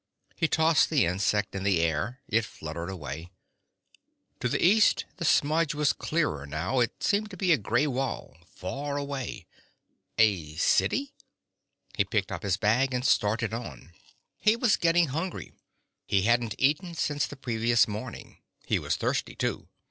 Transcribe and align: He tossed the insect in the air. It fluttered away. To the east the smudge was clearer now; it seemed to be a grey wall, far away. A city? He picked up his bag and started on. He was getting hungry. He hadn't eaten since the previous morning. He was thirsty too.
He 0.35 0.47
tossed 0.47 0.89
the 0.89 1.05
insect 1.05 1.53
in 1.53 1.61
the 1.61 1.79
air. 1.79 2.21
It 2.27 2.43
fluttered 2.43 2.89
away. 2.89 3.29
To 4.39 4.49
the 4.49 4.59
east 4.59 5.05
the 5.17 5.25
smudge 5.25 5.75
was 5.75 5.93
clearer 5.93 6.47
now; 6.47 6.79
it 6.79 7.03
seemed 7.03 7.29
to 7.29 7.37
be 7.37 7.51
a 7.51 7.57
grey 7.59 7.85
wall, 7.85 8.35
far 8.47 8.97
away. 8.97 9.45
A 10.17 10.55
city? 10.55 11.13
He 11.95 12.03
picked 12.03 12.31
up 12.31 12.41
his 12.41 12.57
bag 12.57 12.95
and 12.95 13.05
started 13.05 13.53
on. 13.53 13.93
He 14.39 14.55
was 14.55 14.75
getting 14.75 15.09
hungry. 15.09 15.53
He 16.07 16.23
hadn't 16.23 16.55
eaten 16.57 16.95
since 16.95 17.27
the 17.27 17.35
previous 17.35 17.87
morning. 17.87 18.39
He 18.65 18.79
was 18.79 18.95
thirsty 18.95 19.35
too. 19.35 19.69